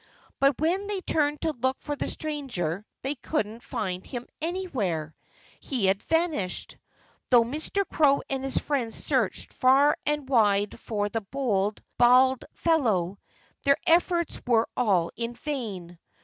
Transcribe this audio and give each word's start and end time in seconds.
But 0.39 0.59
when 0.59 0.87
they 0.87 1.01
turned 1.01 1.41
to 1.41 1.51
look 1.51 1.79
for 1.79 1.95
the 1.95 2.07
stranger 2.07 2.83
they 3.03 3.13
couldn't 3.13 3.61
find 3.61 4.03
him 4.03 4.25
anywhere. 4.41 5.13
He 5.59 5.85
had 5.85 6.01
vanished. 6.01 6.79
Though 7.29 7.43
Mr. 7.43 7.87
Crow 7.87 8.23
and 8.27 8.43
his 8.43 8.57
friends 8.57 8.95
searched 8.95 9.53
far 9.53 9.95
and 10.07 10.27
wide 10.27 10.79
for 10.79 11.09
the 11.09 11.21
bold, 11.21 11.83
bad 11.99 12.45
fellow, 12.55 13.19
their 13.63 13.77
efforts 13.85 14.41
were 14.47 14.67
all 14.75 15.11
in 15.17 15.35
vain. 15.35 15.99